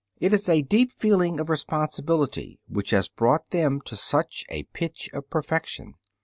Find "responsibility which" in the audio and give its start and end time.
1.47-2.89